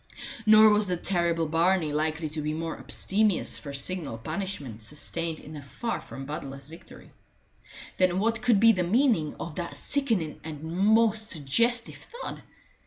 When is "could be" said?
8.41-8.71